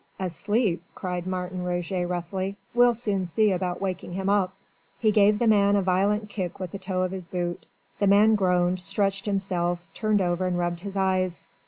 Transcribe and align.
"Asleep?" 0.19 0.81
cried 0.95 1.27
Martin 1.27 1.63
Roget 1.63 2.07
roughly, 2.07 2.55
"we'll 2.73 2.95
soon 2.95 3.27
see 3.27 3.51
about 3.51 3.79
waking 3.79 4.13
him 4.13 4.29
up." 4.29 4.51
He 4.99 5.11
gave 5.11 5.37
the 5.37 5.45
man 5.45 5.75
a 5.75 5.83
violent 5.83 6.27
kick 6.27 6.59
with 6.59 6.71
the 6.71 6.79
toe 6.79 7.03
of 7.03 7.11
his 7.11 7.27
boot. 7.27 7.67
The 7.99 8.07
man 8.07 8.33
groaned, 8.33 8.79
stretched 8.79 9.27
himself, 9.27 9.85
turned 9.93 10.19
over 10.19 10.47
and 10.47 10.57
rubbed 10.57 10.79
his 10.79 10.97
eyes. 10.97 11.47